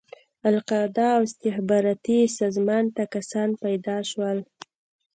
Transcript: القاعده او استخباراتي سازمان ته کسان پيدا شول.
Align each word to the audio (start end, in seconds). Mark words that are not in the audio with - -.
القاعده 0.49 1.07
او 1.15 1.21
استخباراتي 1.29 2.19
سازمان 2.39 2.85
ته 2.95 3.03
کسان 3.13 3.49
پيدا 3.63 3.97
شول. 4.09 4.37